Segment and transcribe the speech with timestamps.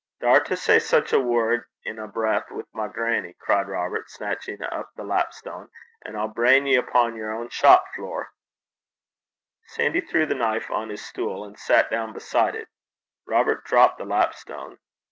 [0.19, 4.59] 'Daur to say sic a word in ae breath wi' my grannie,' cried Robert, snatching
[4.63, 5.69] up the lapstone,
[6.03, 8.29] 'an' I'll brain ye upo' yer ain shop flure.'
[9.67, 12.67] Sandy threw the knife on his stool, and sat down beside it.
[13.27, 14.79] Robert dropped the lapstone.